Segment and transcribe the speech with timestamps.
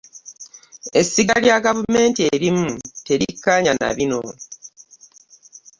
[0.99, 2.67] Essiga lya gavumenti erimu
[3.05, 4.21] terikkaanya na bino.